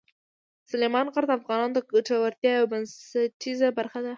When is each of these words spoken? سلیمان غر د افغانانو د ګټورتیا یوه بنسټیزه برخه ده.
سلیمان 0.71 1.05
غر 1.13 1.23
د 1.27 1.31
افغانانو 1.39 1.75
د 1.75 1.79
ګټورتیا 1.91 2.51
یوه 2.57 2.69
بنسټیزه 2.71 3.67
برخه 3.77 3.99
ده. 4.05 4.09